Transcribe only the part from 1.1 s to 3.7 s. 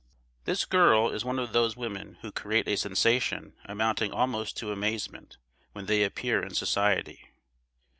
is one of those women who create a sensation